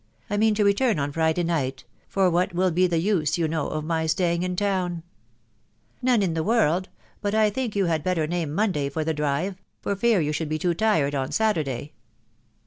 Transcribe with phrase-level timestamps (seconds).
[0.31, 1.83] I mean to return on Friday night....
[2.07, 5.03] for what will be the use, you know, of my staying in town?""
[6.01, 6.89] None in the world....
[7.21, 9.81] but I think you had better name Monday for the drive.*..
[9.83, 11.93] for fear you should be too tired on Saturday.